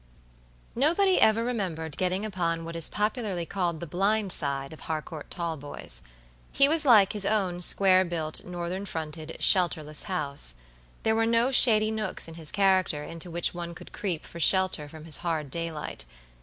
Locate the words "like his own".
6.85-7.61